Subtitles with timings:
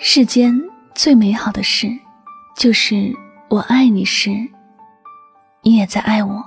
[0.00, 0.56] 世间
[0.94, 1.88] 最美好的事，
[2.56, 3.12] 就是
[3.50, 4.30] 我爱你时，
[5.60, 6.40] 你也在爱我。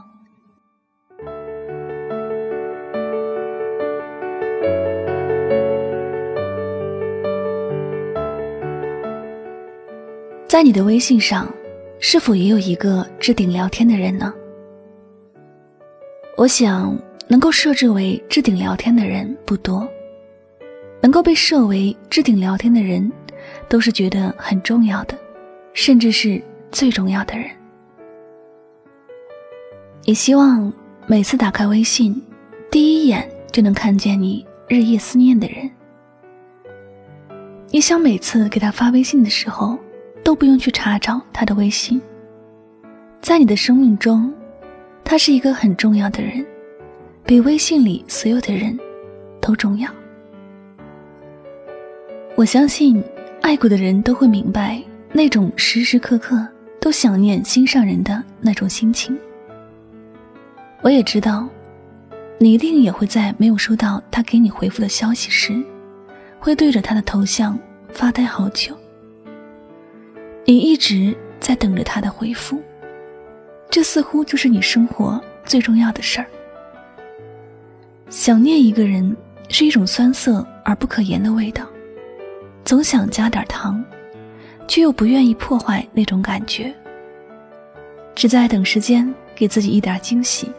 [10.48, 11.46] 在你的微信上，
[12.00, 14.34] 是否也有一个置顶聊天的人呢？
[16.38, 19.86] 我想，能够设置为置顶聊天的人不多，
[21.02, 23.12] 能够被设为置顶聊天的人。
[23.72, 25.18] 都是觉得很重要的，
[25.72, 27.50] 甚至是最重要的人。
[30.04, 30.72] 也希望
[31.08, 32.22] 每次打开微信，
[32.70, 35.72] 第一眼就能看见你日夜思念的人。
[37.70, 39.80] 你想每次给他发微信的时候，
[40.22, 42.02] 都不用去查找他的微信。
[43.22, 44.34] 在你的生命中，
[45.02, 46.46] 他是一个很重要的人，
[47.24, 48.78] 比微信里所有的人
[49.40, 49.90] 都重要。
[52.36, 53.02] 我相信。
[53.42, 56.48] 爱过的人都会明白那种时时刻刻
[56.80, 59.18] 都想念心上人的那种心情。
[60.82, 61.48] 我也知道，
[62.38, 65.62] 你一定也会在没有收到他给你回复的消息时，
[66.40, 67.58] 会对着他的头像
[67.92, 68.78] 发呆好久。
[70.46, 72.62] 你一直在等着他的回复，
[73.70, 76.28] 这似乎就是你生活最重要的事儿。
[78.10, 79.16] 想念一个人
[79.50, 81.68] 是一种酸涩而不可言的味道。
[82.72, 83.84] 总想加点糖，
[84.66, 86.74] 却又不愿意破坏那种感觉，
[88.16, 90.50] 只在等时间给自己一点惊喜。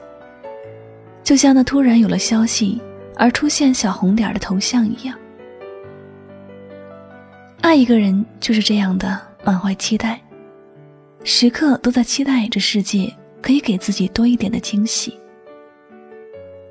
[1.24, 2.78] 就像那突然有了消息
[3.16, 5.18] 而出现小红点的头像一样，
[7.62, 10.20] 爱一个人就是这样的满怀期待，
[11.24, 15.18] 时刻都在期待这世界可以给自己多一点的惊喜。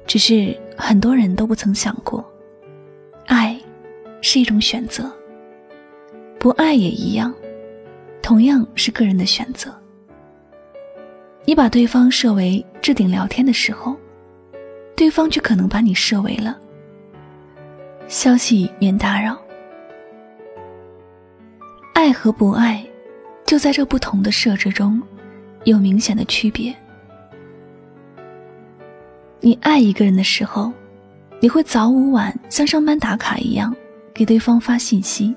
[0.05, 2.23] 只是很多人都不曾想过，
[3.25, 3.59] 爱
[4.21, 5.11] 是一种选择。
[6.41, 7.31] 不爱也一样，
[8.19, 9.71] 同样是个人的选择。
[11.45, 13.95] 你把对方设为置顶聊天的时候，
[14.95, 16.57] 对方却可能把你设为了
[18.07, 19.37] 消息免打扰。
[21.93, 22.83] 爱和不爱，
[23.45, 24.99] 就在这不同的设置中，
[25.65, 26.75] 有明显的区别。
[29.41, 30.73] 你爱一个人的时候，
[31.39, 33.75] 你会早午晚像上班打卡一样，
[34.11, 35.35] 给对方发信息。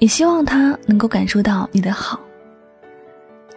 [0.00, 2.18] 也希望他能够感受到你的好，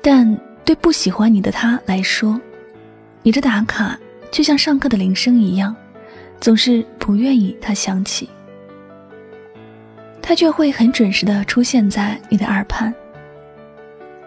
[0.02, 2.40] 但对不喜欢你的他来说，
[3.24, 3.98] 你这打卡
[4.30, 5.74] 就像上课的铃声一样，
[6.42, 8.30] 总是不愿意他响起。
[10.22, 12.94] 他却会很准时的出现在你的耳畔。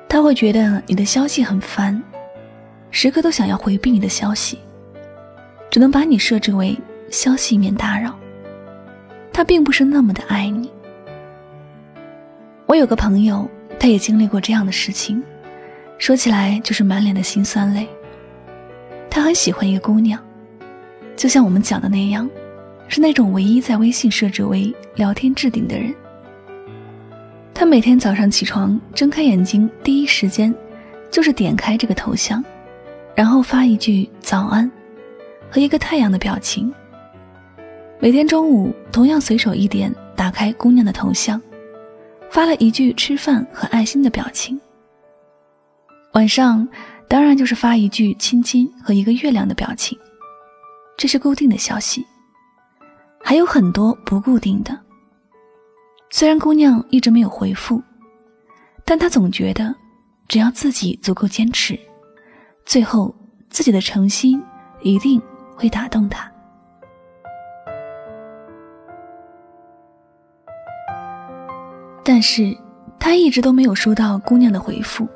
[0.09, 2.03] 他会觉得你的消息很烦，
[2.91, 4.59] 时刻都想要回避你的消息，
[5.71, 6.79] 只能把你设置为
[7.11, 8.19] 消息免打扰。
[9.35, 10.71] 他并不是那么的爱你。
[12.67, 15.23] 我有个朋友，他也经历过这样的事情，
[15.99, 17.87] 说起来就是满脸的辛酸泪。
[19.09, 20.21] 他很喜欢一个姑娘，
[21.15, 22.29] 就像我们讲的那样，
[22.89, 25.95] 是那种唯一在微信设置为聊天置顶的人。
[27.55, 30.53] 他每天早上起床睁开眼睛，第一时间
[31.09, 32.45] 就是点开这个头像，
[33.15, 34.69] 然后发一句早安，
[35.49, 36.75] 和一个太阳的表情。
[38.01, 41.41] 每天中午同样随手一点，打开姑娘的头像。
[42.37, 44.61] 发了一句吃饭和爱心的表情。
[46.13, 46.69] 晚上，
[47.09, 49.99] 当然就是发一句亲亲和一个月亮的表情，
[50.99, 52.05] 这是固定的消息。
[53.25, 54.79] 还有很多不固定的。
[56.11, 57.83] 虽然姑娘一直没有回复，
[58.85, 59.75] 但她总觉得，
[60.29, 61.81] 只要自己足够坚持，
[62.67, 63.17] 最后
[63.49, 64.39] 自己的诚心
[64.83, 65.19] 一定
[65.57, 66.31] 会打动她。
[72.09, 72.57] 但是，
[73.01, 75.09] 他一直都没有收到姑娘的回复，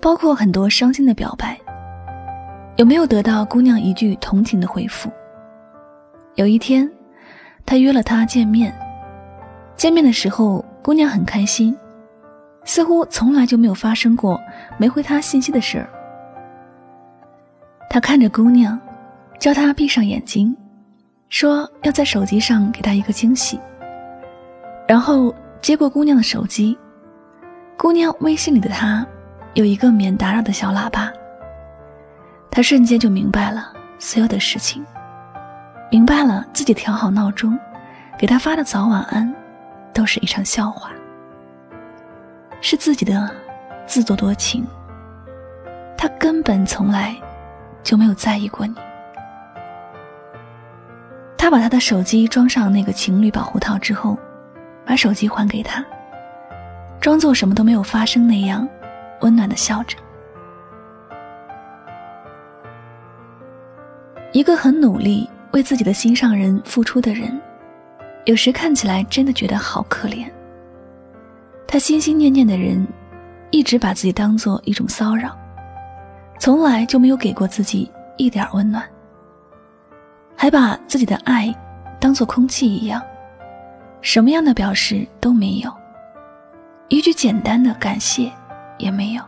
[0.00, 1.56] 包括很多伤心的表白。
[2.74, 5.08] 有没有得到姑娘一句同情的回复？
[6.34, 6.90] 有一天，
[7.64, 8.74] 他约了她见面。
[9.76, 11.76] 见面的时候，姑娘很开心，
[12.64, 14.40] 似乎从来就没有发生过
[14.78, 15.88] 没回他信息的事儿。
[17.88, 18.76] 他看着姑娘，
[19.38, 20.56] 叫她闭上眼睛，
[21.28, 23.60] 说要在手机上给她一个惊喜。
[24.88, 26.76] 然后接过姑娘的手机，
[27.76, 29.06] 姑娘微信里的他
[29.54, 31.12] 有一个免打扰的小喇叭。
[32.50, 34.84] 他瞬间就明白了所有的事情，
[35.90, 37.58] 明白了自己调好闹钟，
[38.18, 39.32] 给他发的早晚安，
[39.92, 40.90] 都是一场笑话，
[42.62, 43.30] 是自己的
[43.86, 44.66] 自作多情。
[45.96, 47.14] 他根本从来
[47.82, 48.74] 就没有在意过你。
[51.36, 54.18] 他把他的手机装上那个情侣保护套之后，
[54.90, 55.84] 把手机还给他，
[57.00, 58.68] 装作什么都没有发生那样，
[59.20, 59.96] 温暖的笑着。
[64.32, 67.40] 一个很努力为自己的心上人付出的人，
[68.24, 70.28] 有时看起来真的觉得好可怜。
[71.68, 72.84] 他心心念念的人，
[73.52, 75.38] 一直把自己当做一种骚扰，
[76.36, 78.84] 从来就没有给过自己一点温暖，
[80.36, 81.54] 还把自己的爱
[82.00, 83.00] 当做空气一样，
[84.02, 85.72] 什么样的表示都没有，
[86.88, 88.30] 一句简单的感谢
[88.78, 89.22] 也没有。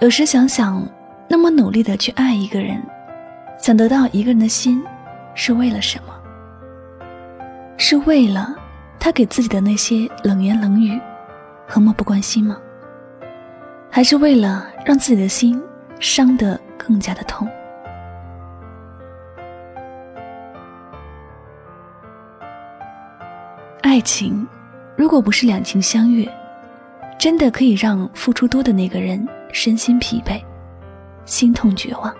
[0.00, 0.86] 有时想想。
[1.30, 2.82] 那么努力的去爱一个人，
[3.58, 4.82] 想得到一个人的心，
[5.34, 6.14] 是为了什么？
[7.76, 8.56] 是为了
[8.98, 10.98] 他给自己的那些冷言冷语
[11.66, 12.56] 和漠不关心吗？
[13.90, 15.62] 还是为了让自己的心
[16.00, 17.46] 伤得更加的痛？
[23.82, 24.46] 爱情，
[24.96, 26.28] 如果不是两情相悦，
[27.18, 30.40] 真的可以让付出多的那个人身心疲惫。
[31.24, 32.14] 心痛绝望，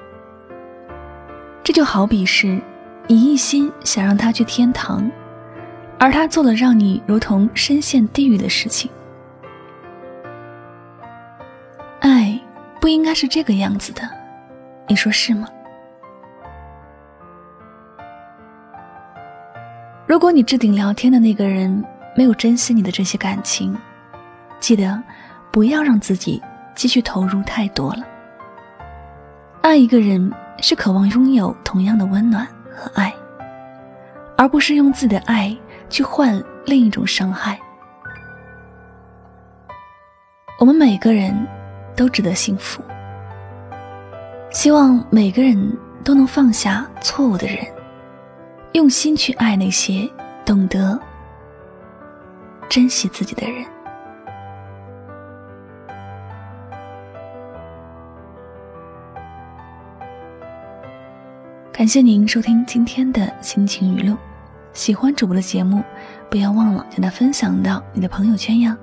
[1.65, 2.61] 这就好比是，
[3.07, 5.11] 你一心想让他去天堂，
[5.99, 8.91] 而他做了让你如同深陷地狱的事情。
[12.01, 12.39] 爱
[12.81, 14.03] 不应该是这个样子的，
[14.87, 15.49] 你说是吗？
[20.19, 21.85] 如果你置顶聊天的那个人
[22.17, 23.73] 没有珍惜你的这些感情，
[24.59, 25.01] 记得
[25.53, 26.43] 不要让自己
[26.75, 28.03] 继续投入太多了。
[29.63, 30.29] 爱一个人
[30.61, 32.45] 是渴望拥有同样的温暖
[32.75, 33.15] 和爱，
[34.37, 35.57] 而不是用自己的爱
[35.89, 37.57] 去换另一种伤害。
[40.59, 41.33] 我们每个人
[41.95, 42.83] 都值得幸福，
[44.51, 47.65] 希望每个人都能放下错误的人，
[48.73, 50.09] 用心去爱那些
[50.45, 50.99] 懂得
[52.69, 53.65] 珍惜自己的人。
[61.73, 64.17] 感谢您收听今天的心情语录，
[64.73, 65.83] 喜欢主播的节目，
[66.29, 68.77] 不要忘了将它分享到你的朋友圈呀。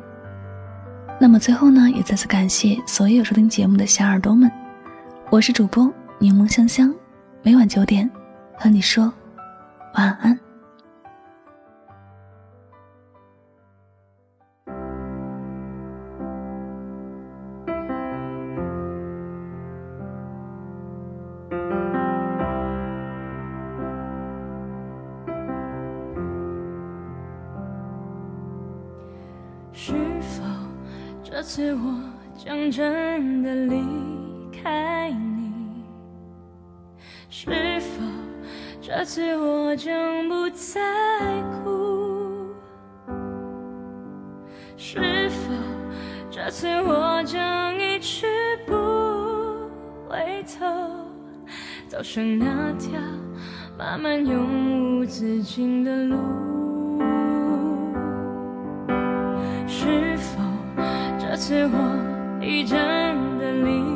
[1.20, 4.50] 那么最后呢，也再次感谢所有收听节目的小耳朵们，
[5.30, 6.94] 我是主播柠檬香香，
[7.44, 8.10] 每晚九点
[8.58, 9.14] 和你说
[9.96, 10.38] 晚安。
[29.72, 30.44] 是否
[31.24, 32.00] 这次我
[32.36, 33.82] 将真的离
[34.52, 35.86] 开你，
[37.30, 38.04] 是否
[38.88, 40.80] 这次我将不再
[41.64, 42.54] 哭？
[44.78, 45.52] 是否
[46.30, 48.28] 这次我将一去
[48.68, 48.74] 不
[50.08, 50.68] 回头，
[51.88, 52.92] 走上那条
[53.76, 56.16] 漫漫永无止境的路？
[59.66, 60.40] 是否
[61.18, 62.78] 这次我已真
[63.40, 63.95] 的离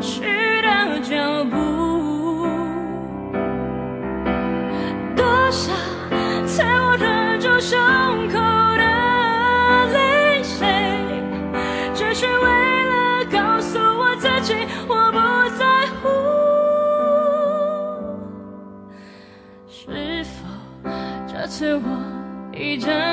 [0.00, 0.22] 去
[0.62, 2.46] 的脚步，
[5.14, 5.72] 多少
[6.46, 7.78] 次我忍住胸
[8.28, 8.38] 口
[8.78, 8.82] 的
[9.92, 10.66] 泪水，
[11.94, 14.54] 只是为了告诉我自己，
[14.88, 15.18] 我不
[15.58, 15.64] 在
[16.00, 16.08] 乎。
[19.68, 20.30] 是否
[21.28, 21.84] 这次我
[22.54, 23.09] 已将？